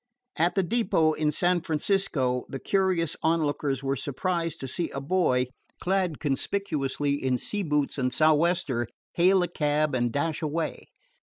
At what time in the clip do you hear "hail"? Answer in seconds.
9.13-9.43